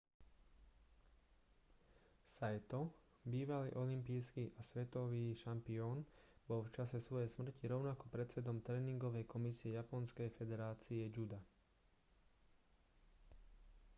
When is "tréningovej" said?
8.67-9.25